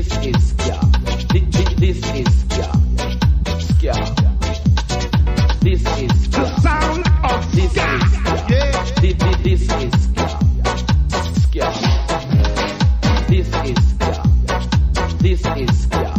[0.00, 0.56] This is
[1.76, 2.72] This is Skia.
[3.68, 3.94] Skia.
[5.60, 6.60] This is The Skia.
[6.64, 7.84] sound of This ska.
[7.84, 8.48] is Skia.
[8.48, 8.72] Yeah.
[8.96, 10.28] Thi- thi- This is Skia.
[11.44, 11.68] Skia.
[13.28, 14.16] This is Skia.
[15.20, 16.10] This is Skia.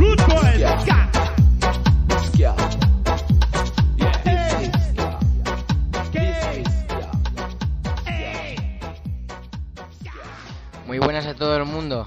[0.00, 0.82] Rude boys, Yeah.
[0.82, 0.98] ska.
[2.26, 2.52] Skia.
[3.94, 5.08] Yeah, this is Skia.
[6.10, 6.66] This is
[10.02, 10.26] Skia.
[10.88, 12.04] Muy buenas a todo el mundo.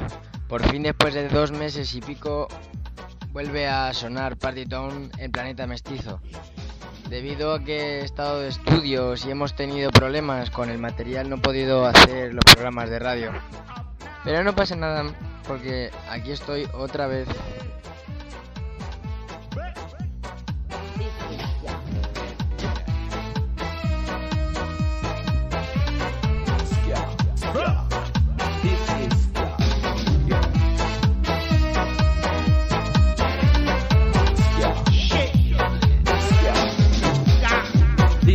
[0.53, 2.47] Por fin después de dos meses y pico
[3.31, 6.21] vuelve a sonar Party Town en Planeta Mestizo.
[7.09, 11.37] Debido a que he estado de estudios y hemos tenido problemas con el material no
[11.37, 13.31] he podido hacer los programas de radio.
[14.23, 15.05] Pero no pasa nada
[15.47, 17.27] porque aquí estoy otra vez.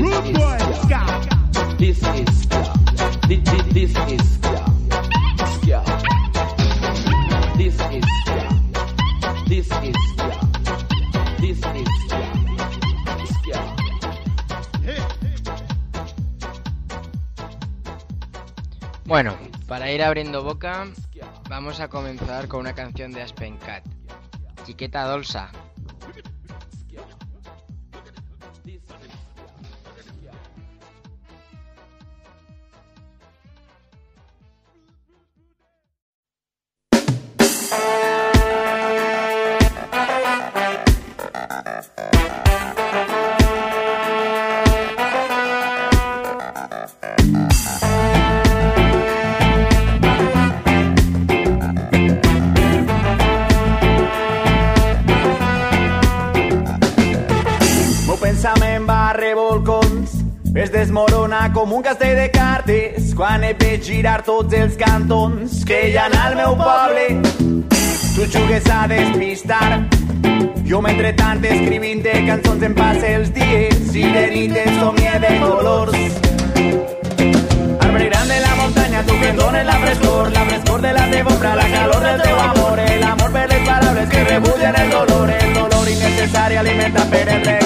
[0.00, 1.02] Rude ska.
[1.78, 2.48] This is
[3.28, 4.38] This is.
[7.58, 8.04] This is.
[9.48, 9.96] This is.
[11.41, 11.88] This is.
[19.04, 20.86] Bueno, para ir abriendo boca,
[21.48, 23.84] vamos a comenzar con una canción de Aspen Cat.
[24.64, 25.50] Chiqueta Dolsa.
[64.28, 67.05] Tots els cantons que hi ha al meu poble.
[68.12, 69.78] Tu jugues a despistar
[70.69, 76.19] jo mentrestant escrivint-te cançons em passe els dies i de nit em somie de colors.
[77.87, 81.06] Arbre gran de la muntanya, tu que em dones la frescor, la frescor de la
[81.15, 85.31] teva la calor del teu amor, el amor per les paraules que rebullen el dolor,
[85.31, 87.57] el dolor innecessari alimenta per el record.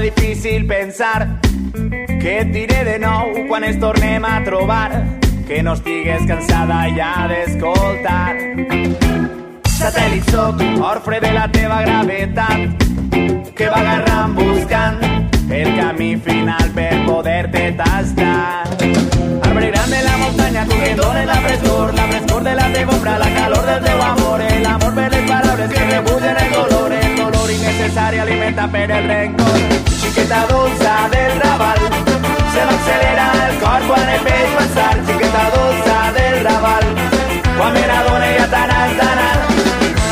[0.00, 1.40] Difícil pensar
[2.20, 4.90] que et diré de nou quan ens tornem a trobar
[5.46, 8.36] que no estigues cansada ja d'escoltar.
[9.78, 12.84] Satèl·lit soc, orfre de la teva gravetat
[13.56, 15.00] que va agarrant buscant
[15.50, 18.68] el camí final per poder-te tastar.
[19.42, 23.18] Arbre gran de la muntanya tu que dones la frescor la frescor de la teva
[23.18, 27.16] la calor del teu amor el amor per les paraules que rebullen el dolor el
[27.16, 31.80] dolor innecessari alimenta per el rencor xiqueta dolça del Raval.
[32.52, 36.86] Se m'accelera el cor quan et veig passar xiqueta dolça del Raval.
[37.58, 39.42] Quan me n'adone ja tan anant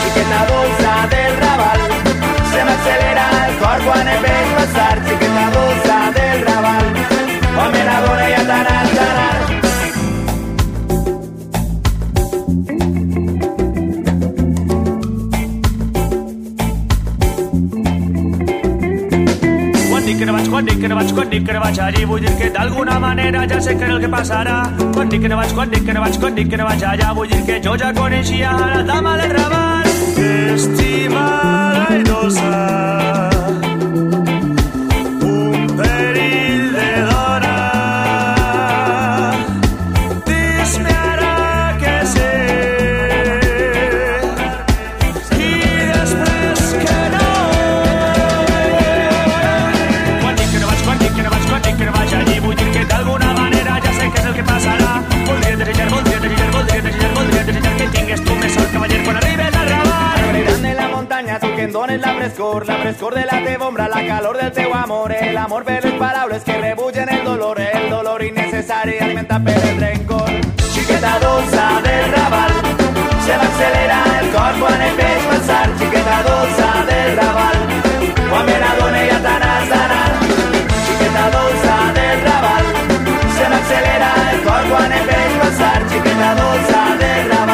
[0.00, 1.80] xiqueta dolça del Raval.
[2.52, 6.84] Se m'accelera el cor quan et veig passar xiqueta dolça del Raval.
[7.54, 8.85] Quan me n'adone ja tan anant
[20.56, 22.94] quan dic que no vaig, quan dic que no vaig allí, vull dir que d'alguna
[22.98, 24.54] manera ja sé que el que passarà.
[24.94, 26.84] Quan dic que no vaig, quan dic que no vaig, quan dic que no vaig
[26.92, 29.92] allà, vull dir que jo ja coneixia la dama del Raval.
[30.56, 32.54] Estimada i dolça,
[62.38, 65.94] la frescor de la teva ombra, la calor del teu amor, el amor per les
[65.94, 70.28] paraules que rebullen el dolor, el dolor innecessari alimenta per el rencor.
[70.74, 72.52] Xiqueta dolça del Raval,
[73.24, 77.56] se m'accelera el cor quan et veig passar, xiqueta dolça del Raval,
[78.28, 80.12] quan me n'adone ja t'anàs d'anar.
[80.84, 81.26] Xiqueta
[81.96, 82.64] del Raval,
[83.38, 87.45] se m'accelera el cor quan et veig passar, xiqueta dolça del Raval,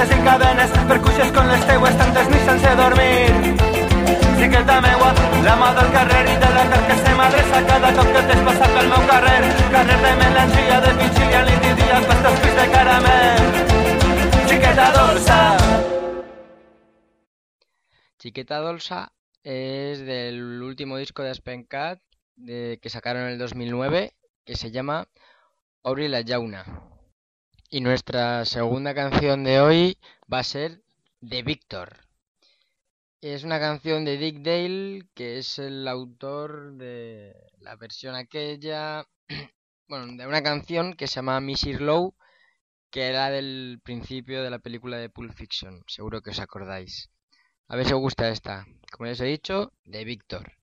[0.00, 3.28] tempestes i cadenes, percuixes con les teues tantes nits sense dormir.
[4.40, 5.10] Xiqueta meua,
[5.44, 8.42] la mà del carrer i de la carn que se m'adreça cada cop que t'has
[8.46, 9.40] passat pel meu carrer.
[9.74, 13.42] Carrer de melangia, de vigília, nit i dia estos pis de caramel.
[14.48, 15.40] Xiqueta dolça
[18.20, 19.12] Chiqueta Dolsa
[19.42, 22.00] es del último disco de Spencat
[22.36, 24.12] de, que sacaron en el 2009
[24.44, 25.08] que se llama
[25.80, 26.89] Obri la Jauna.
[27.72, 29.98] Y nuestra segunda canción de hoy
[30.32, 30.82] va a ser
[31.20, 31.98] de Víctor.
[33.20, 39.06] Es una canción de Dick Dale, que es el autor de la versión aquella,
[39.88, 42.16] bueno, de una canción que se llama Missy Low,
[42.90, 47.08] que era del principio de la película de Pulp Fiction, seguro que os acordáis.
[47.68, 48.66] A ver si os gusta esta.
[48.90, 50.54] Como ya os he dicho, de Víctor.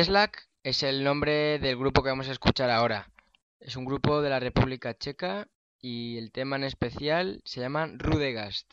[0.00, 3.10] Kleslak es el nombre del grupo que vamos a escuchar ahora.
[3.58, 5.46] Es un grupo de la República Checa
[5.78, 8.72] y el tema en especial se llama Rudegast.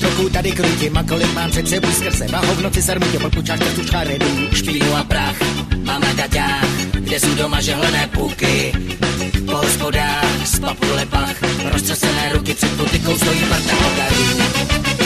[0.00, 2.26] Trochu tady krutím a kolik mám před sebou skrze.
[2.26, 5.36] Váhou v noci sarmutě pod pučáčka stučka redu Špínu a prach
[5.84, 8.72] mám na gaťách, kde jsou doma žehlené půlky.
[9.46, 11.36] Po hospodách, z papu lepách,
[11.72, 14.99] roztřesené ruky před potykou stojí parta hogarů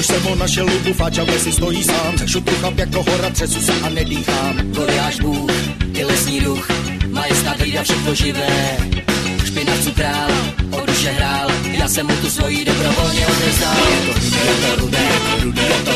[0.00, 2.16] Tož jsem ho našel u bufáča, v lesi stojí sám.
[2.16, 4.56] Řešu tu chlap jako hora, třesu se a nedýchám.
[4.72, 5.50] Goliáš Bůh,
[5.92, 6.68] tělesný duch
[7.08, 8.76] Majestát hlídá všechno živé.
[9.44, 10.30] Špinavců král,
[10.70, 13.76] o duše hrál Já jsem mu tu svojí dobrovolně odevzdal
[14.46, 15.89] Je to rudé, je to rudé, je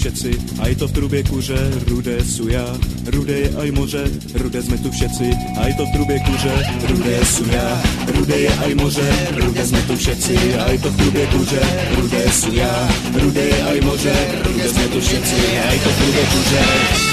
[0.00, 2.64] všetci, a je to v trubě kuře, rudé suja,
[3.06, 4.04] rudé je aj moře,
[4.34, 5.30] rudé jsme tu všetci,
[5.60, 6.54] a je to v trubě kuře,
[6.88, 7.82] rudé suja,
[8.16, 11.60] rudé je aj moře, rudé jsme tu všetci, a je to v trubě kuře,
[12.00, 15.36] rudé suja, rudé je aj moře, rudé jsme tu všetci,
[15.68, 17.09] a je to v trubě kuře.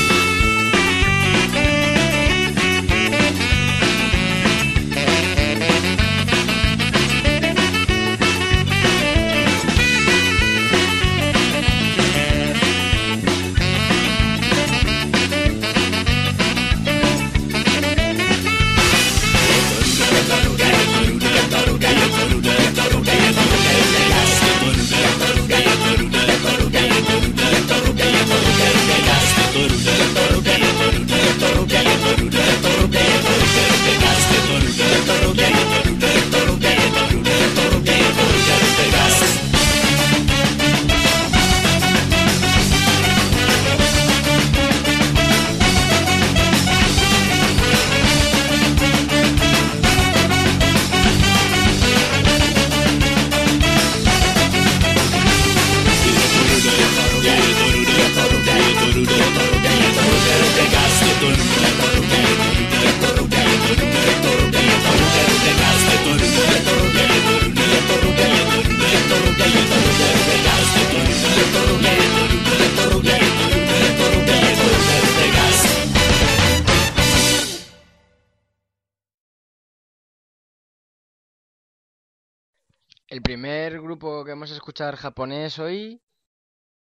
[83.37, 86.01] Primer grupo que vamos a escuchar japonés hoy,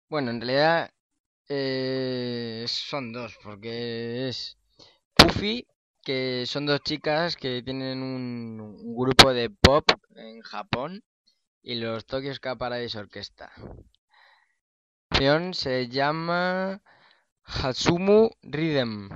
[0.08, 0.88] bueno, en realidad
[1.48, 4.56] eh, son dos, porque es
[5.14, 5.66] Puffy,
[6.00, 9.84] que son dos chicas que tienen un, grupo de pop
[10.14, 11.02] en Japón,
[11.60, 13.50] y los Tokyo Ska Paradise Orquesta.
[15.08, 16.82] Canción se llama
[17.42, 19.08] Hatsumu Rhythm.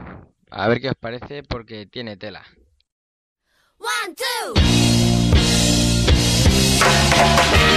[0.51, 2.45] A ver qué os parece porque tiene tela.
[3.79, 5.18] One, two.「
[6.89, 7.68] Thank you.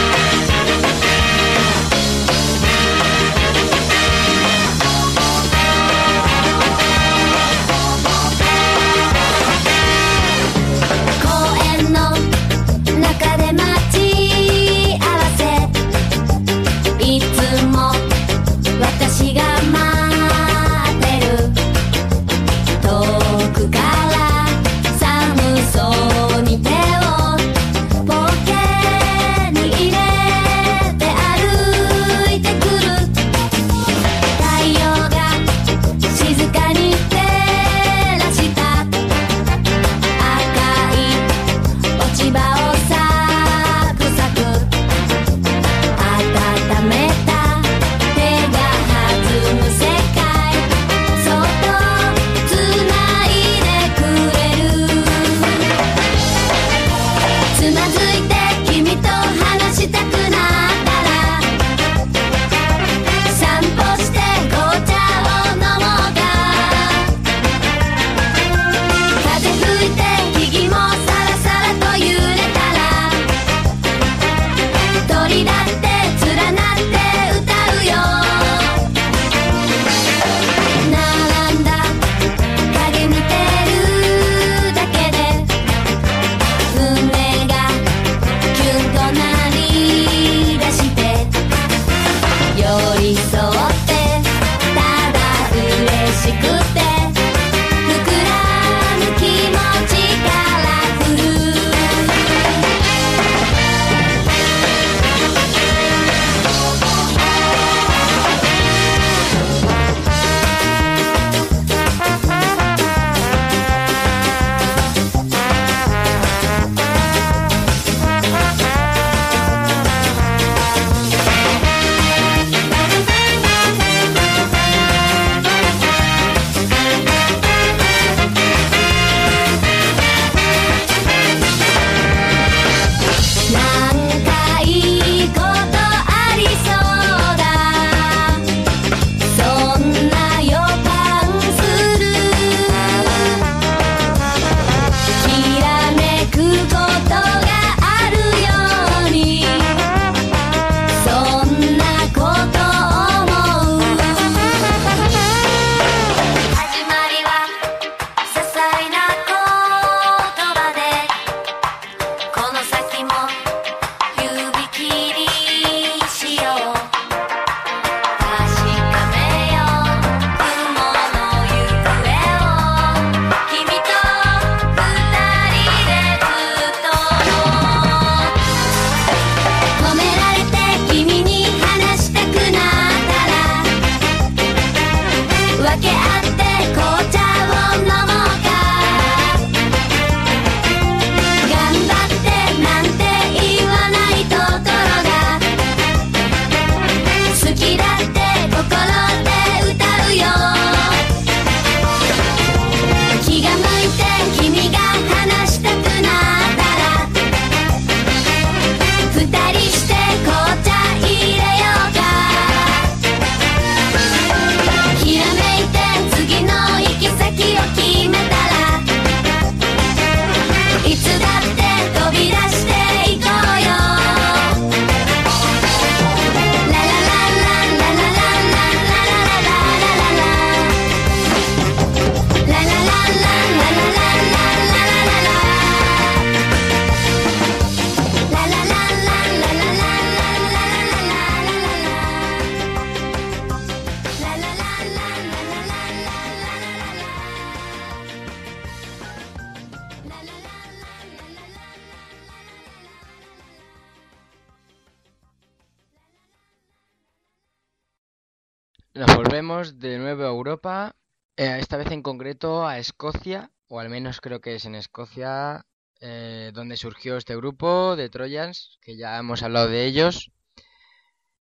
[263.67, 265.65] O al menos creo que es en Escocia,
[265.99, 270.31] eh, donde surgió este grupo de Trojans, que ya hemos hablado de ellos.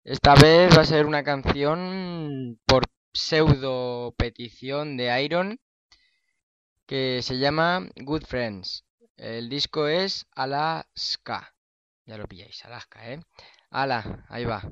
[0.04, 5.58] Esta vez va a ser una canción por pseudo petición de Iron,
[6.86, 8.84] que se llama Good Friends.
[9.16, 11.54] El disco es Alaska.
[12.06, 13.20] Ya lo pilláis, Alaska, ¿eh?
[13.70, 14.62] Ala, ahí va.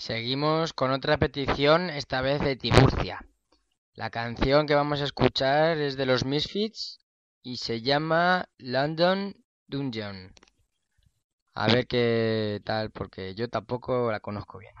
[0.00, 3.22] Seguimos con otra petición, esta vez de Tiburcia.
[3.92, 7.00] La canción que vamos a escuchar es de los Misfits
[7.42, 9.34] y se llama London
[9.66, 10.32] Dungeon.
[11.52, 14.72] A ver qué tal, porque yo tampoco la conozco bien.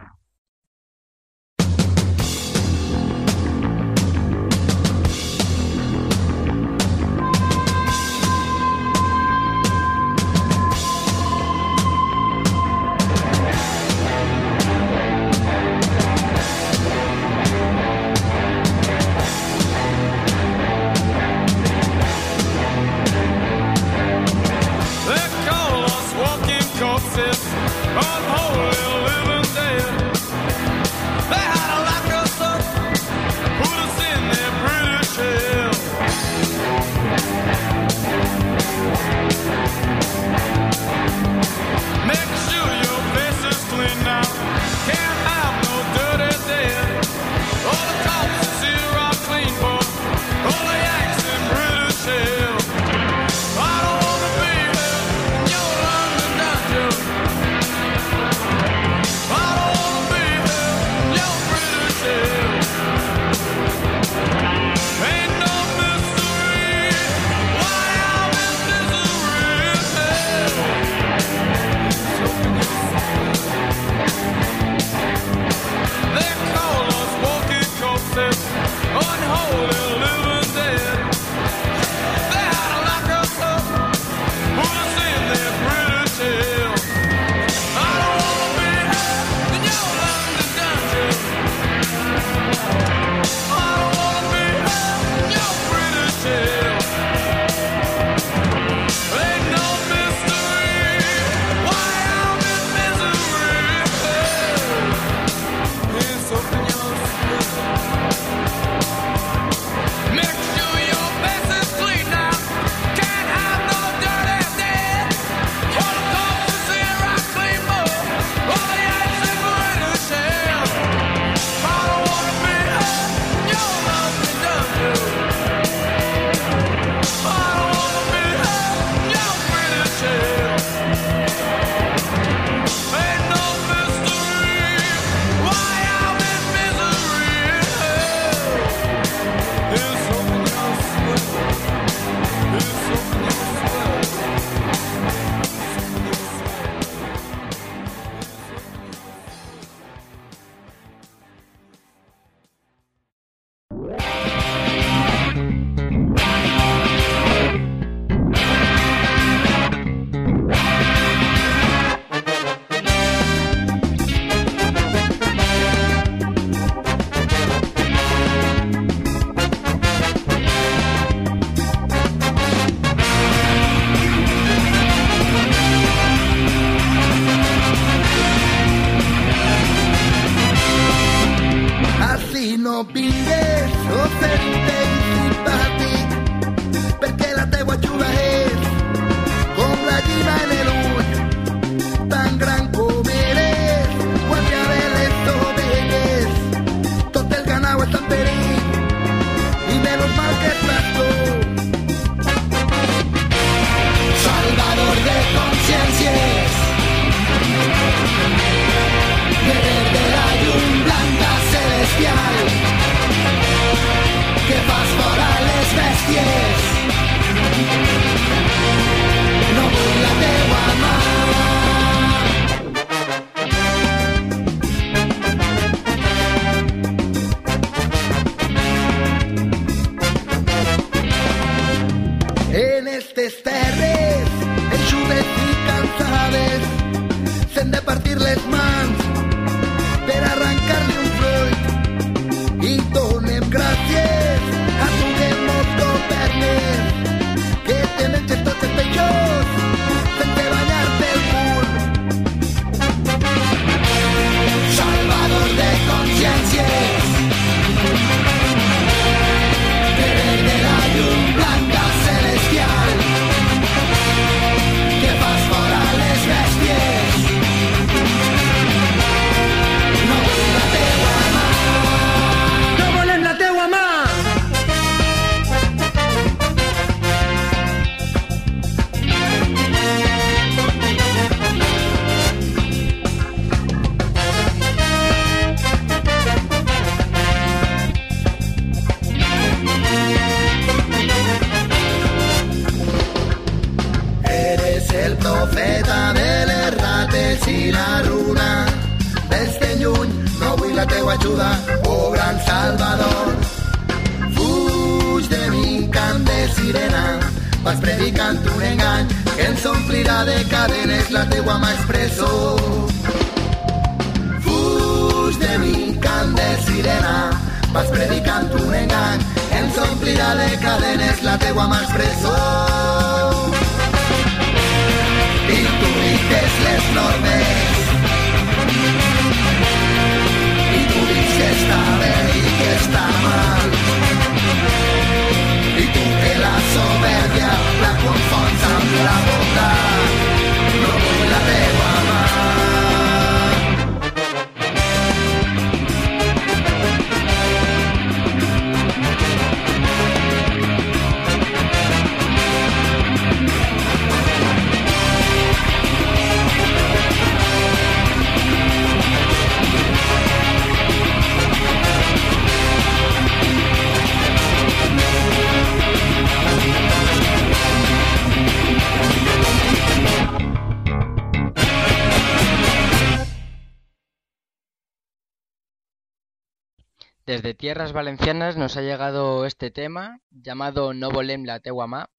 [377.30, 382.10] Desde tierras valencianas nos ha llegado este tema llamado No volem la teua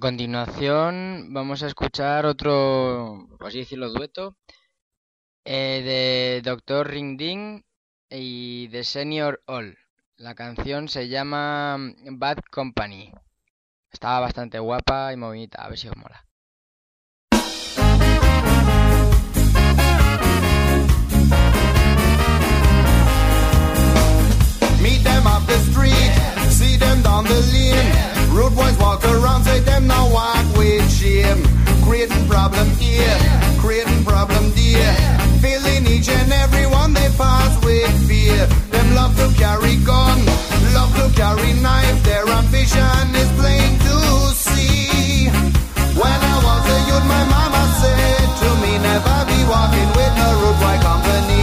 [0.00, 4.36] Continuación vamos a escuchar otro, por así decirlo, dueto
[5.44, 6.88] eh, de Dr.
[6.88, 7.62] Ring Ding
[8.08, 9.78] y de Senior All.
[10.16, 11.76] La canción se llama
[12.12, 13.12] Bad Company.
[13.92, 16.29] Estaba bastante guapa y movidita, a ver si os mola.
[24.82, 26.12] Meet them up the street,
[26.48, 27.92] see them down the lane.
[28.32, 31.44] Rude boys walk around, say them now walk with shame.
[31.84, 33.18] Creating problem here,
[33.60, 34.94] creating problem there.
[35.44, 38.46] Filling each and every one they pass with fear.
[38.72, 40.18] Them love to carry gun,
[40.72, 42.02] love to carry knife.
[42.04, 43.96] Their ambition is plain to
[44.32, 45.28] see.
[45.92, 50.30] When I was a youth, my mama said to me, never be walking with a
[50.40, 51.39] rude boy company.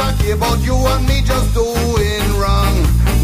[0.00, 2.74] Never care about you and me, just doing wrong,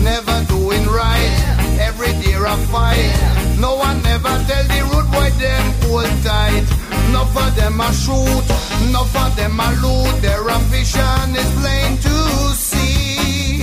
[0.05, 1.33] never doing right.
[1.81, 3.17] Every day a fight.
[3.59, 6.67] No one never tell the rude boy them hold tight.
[7.09, 8.47] Enough of them a shoot,
[8.89, 10.21] enough of them a loot.
[10.21, 12.17] Their ambition is plain to
[12.53, 13.63] see.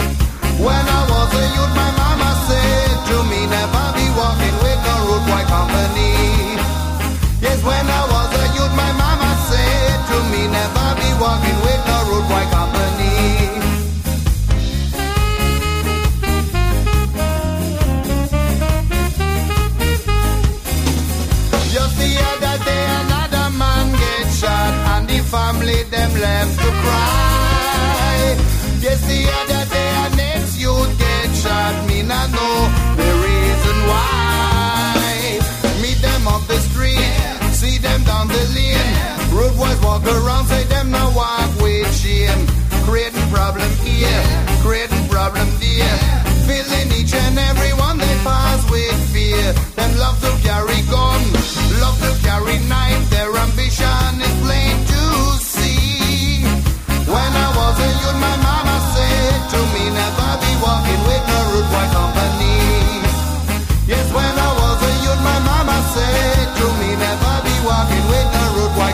[0.58, 2.13] When I was a youth, my mama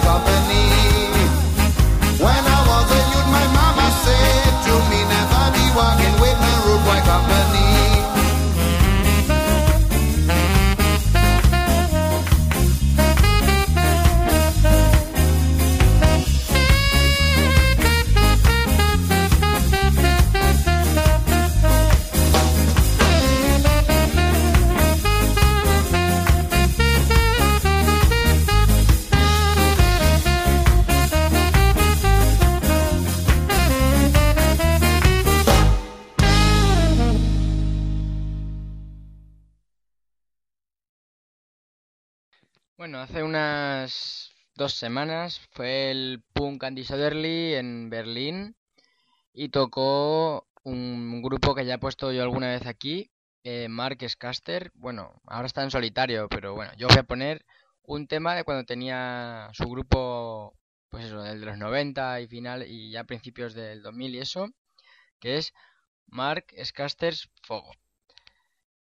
[0.03, 0.65] company.
[2.19, 6.53] When I was a youth, my mama said to me, never be walking with no
[6.65, 7.68] rude company.
[42.89, 45.39] Bueno, hace unas dos semanas.
[45.51, 48.55] Fue el Punk Andy Soderly en Berlín
[49.31, 53.11] y tocó un grupo que ya he puesto yo alguna vez aquí,
[53.43, 54.71] eh, Mark Scaster.
[54.73, 57.45] Bueno, ahora está en solitario, pero bueno, yo voy a poner
[57.83, 60.57] un tema de cuando tenía su grupo,
[60.89, 64.49] pues eso, del de los 90 y final y ya principios del 2000 y eso,
[65.19, 65.53] que es
[66.07, 67.71] Mark Scasters Fogo.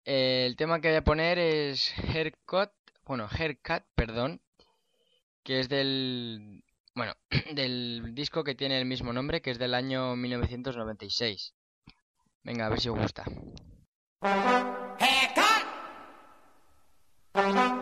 [0.03, 2.73] El tema que voy a poner es Haircut,
[3.05, 4.41] bueno, Haircut, perdón,
[5.43, 6.63] que es del,
[6.95, 7.13] bueno,
[7.53, 11.53] del disco que tiene el mismo nombre, que es del año 1996.
[12.43, 13.25] Venga, a ver si os gusta.
[17.35, 17.72] Sit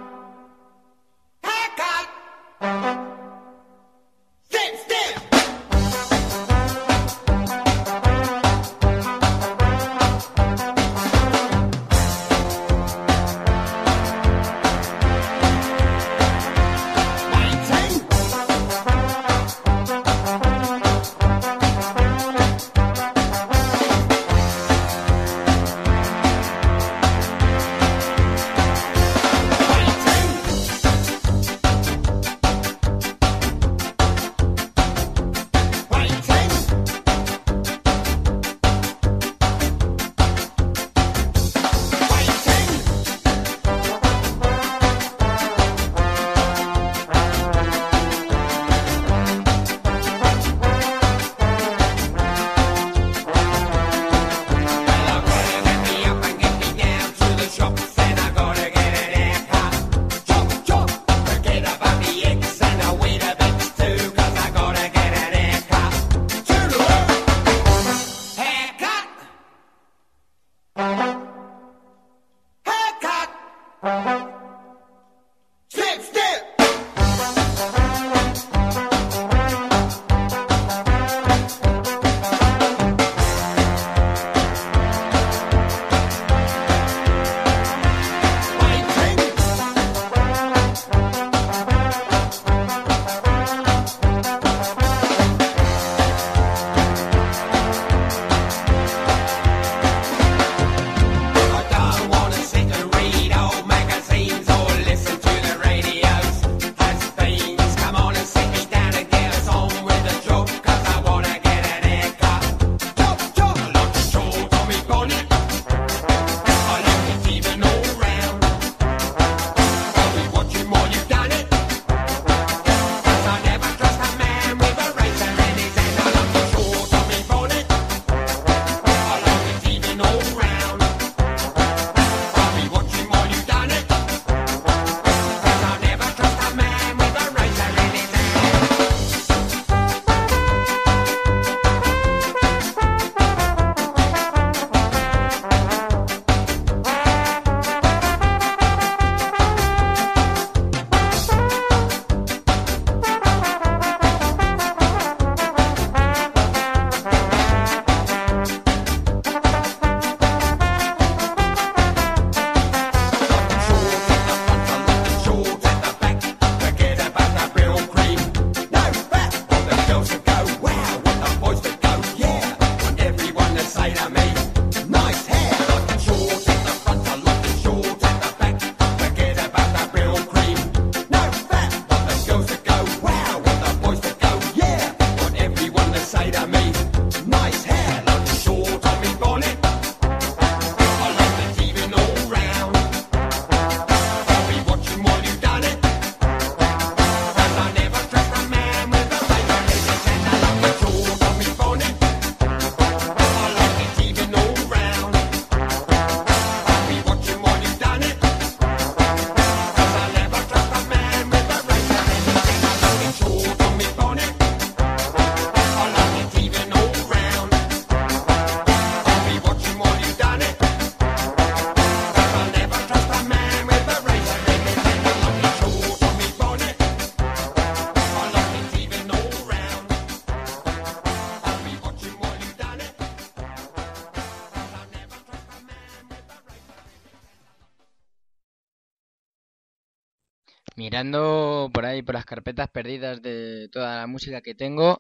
[240.92, 245.00] Mirando por ahí, por las carpetas perdidas de toda la música que tengo,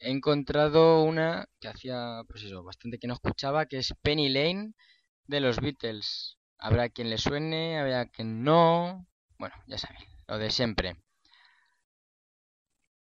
[0.00, 4.72] he encontrado una que hacía, pues eso, bastante que no escuchaba, que es Penny Lane
[5.28, 6.38] de los Beatles.
[6.58, 9.06] Habrá quien le suene, habrá quien no.
[9.38, 10.96] Bueno, ya saben, lo de siempre.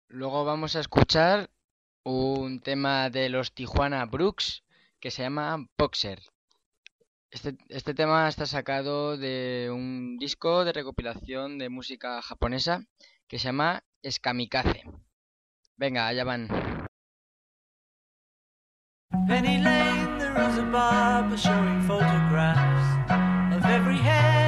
[0.09, 1.49] Luego vamos a escuchar
[2.03, 4.65] un tema de los Tijuana Brooks
[4.99, 6.20] que se llama Boxer.
[7.32, 12.86] Este, este tema está sacado de un disco de recopilación de música japonesa
[13.27, 14.84] que se llama Eskamikaze.
[15.77, 16.47] Venga, allá van.
[19.27, 24.39] Penny Lane, there is a barber showing photographs of every hair.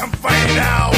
[0.00, 0.89] come find out.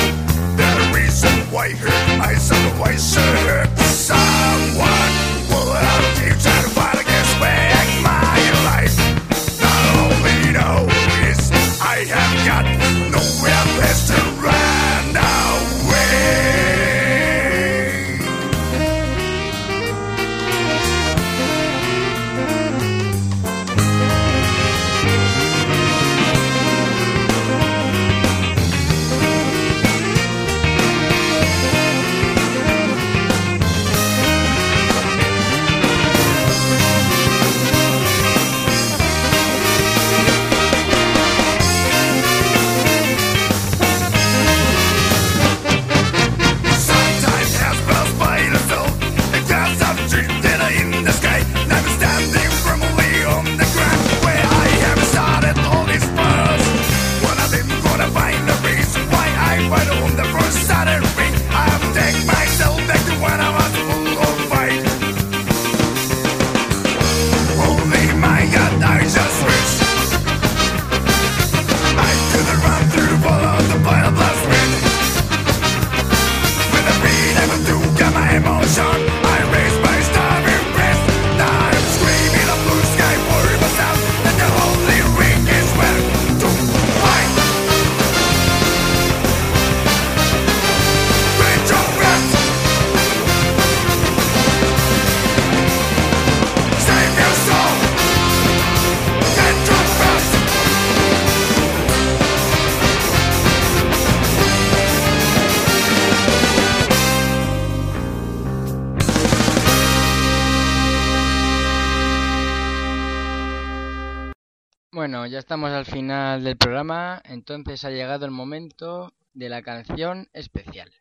[114.95, 120.29] Bueno, ya estamos al final del programa, entonces ha llegado el momento de la canción
[120.35, 120.93] especial.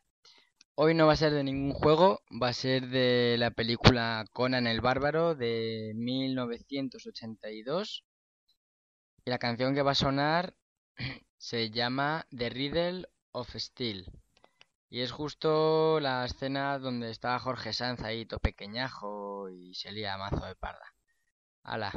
[0.75, 4.65] Hoy no va a ser de ningún juego, va a ser de la película Conan
[4.65, 8.05] el Bárbaro de 1982.
[9.25, 10.55] Y la canción que va a sonar
[11.37, 14.09] se llama The Riddle of Steel.
[14.89, 20.17] Y es justo la escena donde está Jorge Sanz ahí, todo pequeñajo, y se lía
[20.17, 20.95] mazo de parda.
[21.63, 21.91] ¡Hala!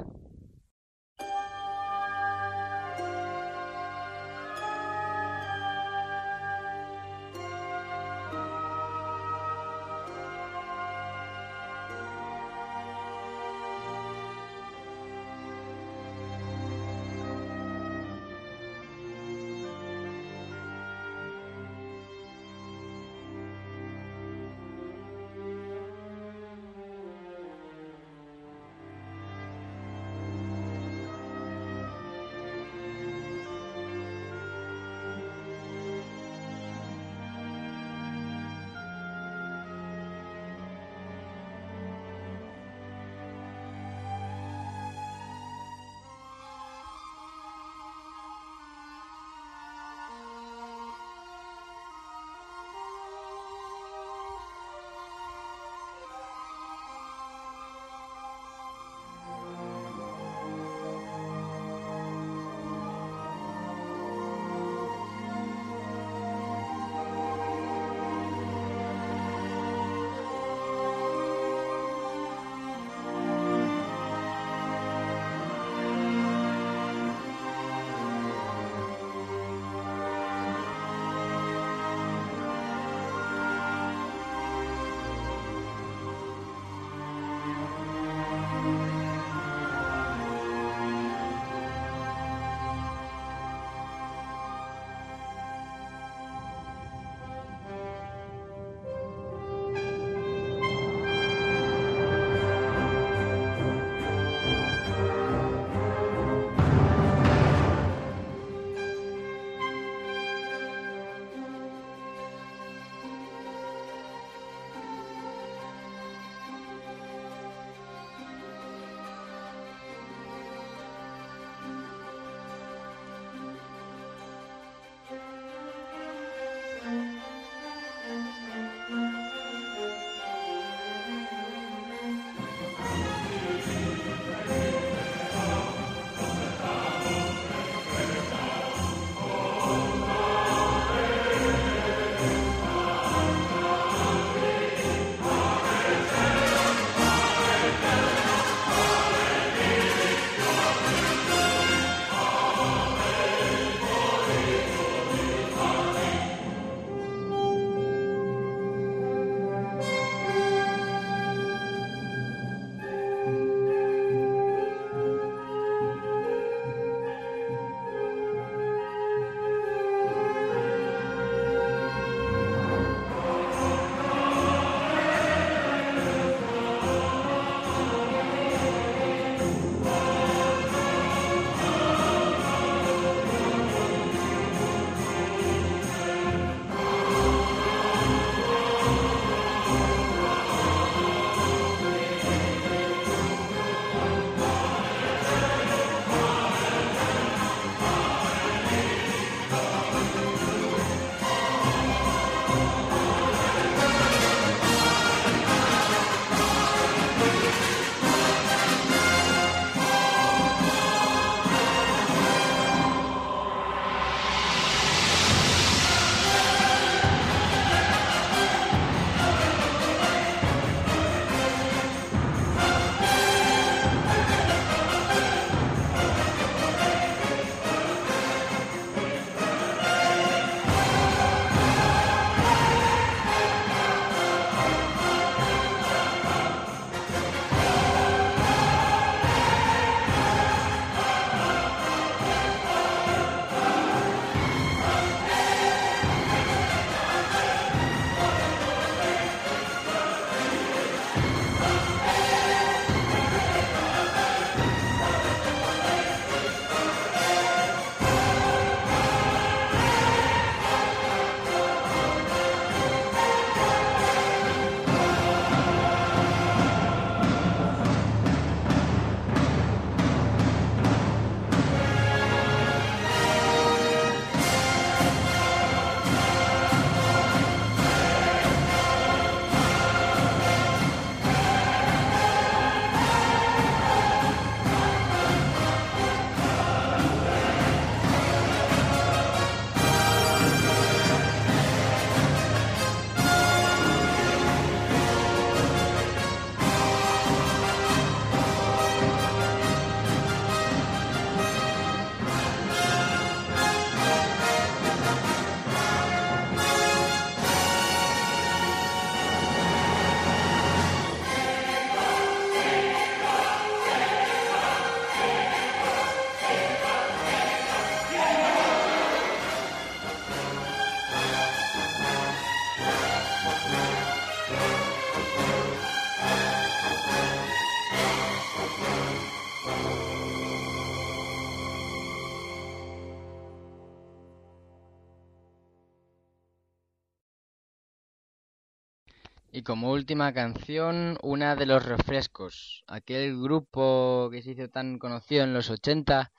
[339.64, 342.84] Como última canción, una de los refrescos.
[342.86, 346.30] Aquel grupo que se hizo tan conocido en los 80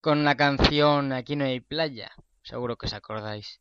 [0.00, 2.12] con la canción Aquí no hay playa.
[2.42, 3.60] Seguro que os acordáis.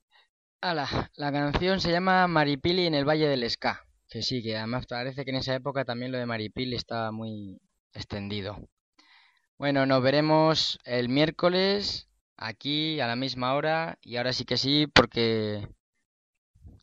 [0.62, 3.86] Ala, la canción se llama Maripili en el Valle del Ska.
[4.10, 7.60] Que sí, que además parece que en esa época también lo de Maripili estaba muy
[7.94, 8.70] extendido.
[9.58, 14.86] Bueno, nos veremos el miércoles aquí a la misma hora y ahora sí que sí
[14.88, 15.68] porque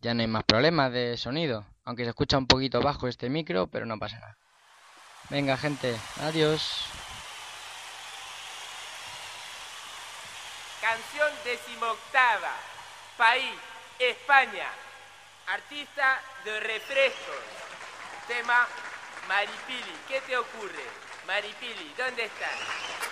[0.03, 1.65] ya no hay más problemas de sonido.
[1.85, 4.37] Aunque se escucha un poquito bajo este micro, pero no pasa nada.
[5.31, 6.85] Venga, gente, adiós.
[10.81, 12.55] Canción decimoctava.
[13.17, 13.55] País,
[13.99, 14.69] España.
[15.47, 17.43] Artista de refrescos.
[18.27, 18.67] Tema
[19.29, 19.97] Maripili.
[20.09, 20.85] ¿Qué te ocurre?
[21.27, 23.12] Maripili, ¿dónde estás?